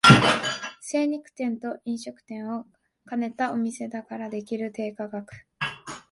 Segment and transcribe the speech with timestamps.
[0.81, 2.65] 精肉店と飲食店を
[3.07, 5.31] 兼ねたお店だからできる低価格